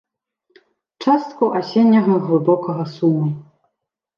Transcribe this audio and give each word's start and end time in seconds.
Частку 1.03 1.45
асенняга 1.61 2.17
глыбокага 2.25 2.85
суму. 2.95 3.29